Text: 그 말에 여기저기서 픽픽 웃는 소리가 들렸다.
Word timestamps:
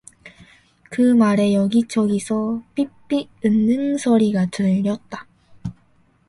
그 0.89 1.13
말에 1.13 1.53
여기저기서 1.53 2.63
픽픽 2.73 3.29
웃는 3.45 3.99
소리가 3.99 4.47
들렸다. 4.47 5.27